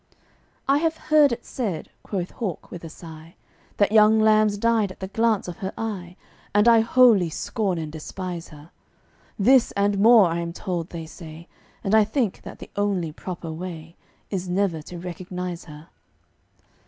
[0.67, 3.35] "I have heard it said," quoth Hawk, with a sigh,
[3.77, 6.15] "That young lambs died at the glance of her eye,
[6.55, 8.71] And I wholly scorn and despise her.
[9.37, 11.47] This, and more, I am told they say,
[11.83, 13.95] And I think that the only proper way
[14.31, 15.89] Is never to recognize her."